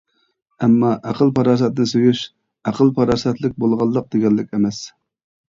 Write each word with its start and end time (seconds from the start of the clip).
ئەمما 0.67 0.87
ئەقىل-پاراسەتنى 1.11 1.85
سۆيۈش 1.91 2.23
ئەقىل-پاراسەتلىك 2.71 3.55
بولغانلىق 3.67 4.11
دېگەنلىك 4.17 4.53
ئەمەس. 4.59 4.83